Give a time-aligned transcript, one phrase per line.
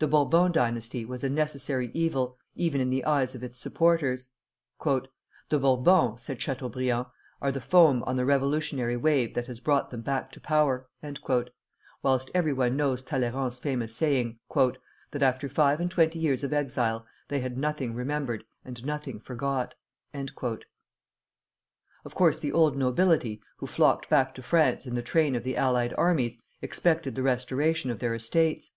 [0.00, 4.34] The Bourbon dynasty was a necessary evil, even in the eyes of its supporters.
[4.84, 5.08] "The
[5.58, 7.06] Bourbons," said Chateaubriand,
[7.40, 10.90] "are the foam on the revolutionary wave that has brought them back to power;"
[12.02, 17.06] whilst every one knows Talleyrand's famous saying "that after five and twenty years of exile
[17.28, 19.74] they had nothing remembered and nothing forgot."
[20.12, 20.34] Of
[22.14, 25.94] course the old nobility, who flocked back to France in the train of the allied
[25.96, 28.70] armies, expected the restoration of their estates.